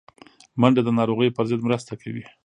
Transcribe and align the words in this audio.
منډه 0.61 0.81
د 0.85 0.89
ناروغیو 0.99 1.35
پر 1.37 1.45
ضد 1.49 1.61
مرسته 1.67 1.93
کوي 2.01 2.23